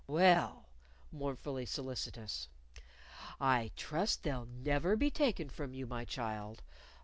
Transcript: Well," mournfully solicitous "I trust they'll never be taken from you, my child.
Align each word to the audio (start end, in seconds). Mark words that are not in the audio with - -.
Well," 0.07 0.65
mournfully 1.11 1.67
solicitous 1.67 2.47
"I 3.39 3.69
trust 3.75 4.23
they'll 4.23 4.47
never 4.47 4.95
be 4.95 5.11
taken 5.11 5.47
from 5.47 5.75
you, 5.75 5.85
my 5.85 6.05
child. 6.05 6.63